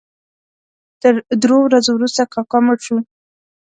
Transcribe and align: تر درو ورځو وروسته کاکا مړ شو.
تر 1.01 1.13
درو 1.41 1.57
ورځو 1.63 1.91
وروسته 1.95 2.21
کاکا 2.33 2.59
مړ 2.65 2.77
شو. 2.85 2.97